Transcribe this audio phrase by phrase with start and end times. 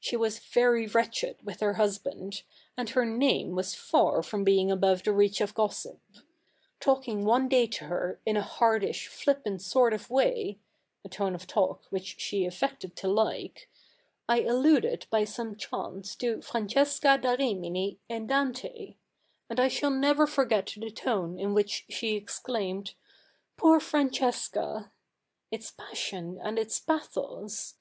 [0.00, 2.44] She was very wretched with her husband,
[2.78, 6.00] and her name was far from being above the reach of gossip.
[6.80, 10.58] Talking one day to her in a hardish flippant sort of way—
[11.04, 13.68] a tone of talk which she affected to like—
[14.30, 18.94] I alluded by some chance to Francesca da Rimini in Dante;
[19.50, 22.94] and I shall never forget the tone in which she exclaimed,
[23.58, 24.90] "Poor Francesca I
[25.54, 27.74] "—its passion and its pathos.